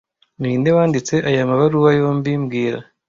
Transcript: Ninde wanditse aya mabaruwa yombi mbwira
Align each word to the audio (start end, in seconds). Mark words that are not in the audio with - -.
Ninde 0.39 0.69
wanditse 0.77 1.15
aya 1.29 1.49
mabaruwa 1.49 1.89
yombi 1.99 2.31
mbwira 2.41 2.79